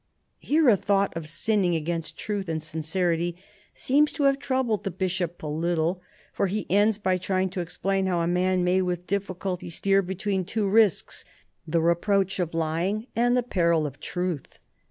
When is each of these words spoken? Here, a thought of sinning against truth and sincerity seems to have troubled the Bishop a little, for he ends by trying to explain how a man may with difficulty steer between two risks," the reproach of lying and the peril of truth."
Here, 0.39 0.67
a 0.67 0.75
thought 0.75 1.15
of 1.15 1.29
sinning 1.29 1.75
against 1.75 2.17
truth 2.17 2.49
and 2.49 2.63
sincerity 2.63 3.35
seems 3.71 4.11
to 4.13 4.23
have 4.23 4.39
troubled 4.39 4.83
the 4.83 4.89
Bishop 4.89 5.43
a 5.43 5.45
little, 5.45 6.01
for 6.33 6.47
he 6.47 6.65
ends 6.71 6.97
by 6.97 7.19
trying 7.19 7.51
to 7.51 7.59
explain 7.59 8.07
how 8.07 8.19
a 8.21 8.25
man 8.25 8.63
may 8.63 8.81
with 8.81 9.05
difficulty 9.05 9.69
steer 9.69 10.01
between 10.01 10.43
two 10.43 10.67
risks," 10.67 11.23
the 11.67 11.81
reproach 11.81 12.39
of 12.39 12.55
lying 12.55 13.05
and 13.15 13.37
the 13.37 13.43
peril 13.43 13.85
of 13.85 13.99
truth." 13.99 14.57